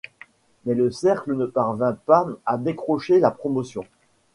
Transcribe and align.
Mais 0.65 0.73
le 0.73 0.89
cercle 0.89 1.35
ne 1.35 1.45
parvint 1.45 1.93
pas 1.93 2.25
à 2.47 2.57
décrocher 2.57 3.19
la 3.19 3.29
promotion. 3.29 3.83